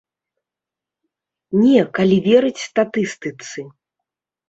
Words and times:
Не, 1.61 1.79
калі 2.01 2.17
верыць 2.31 2.65
статыстыцы. 2.69 3.59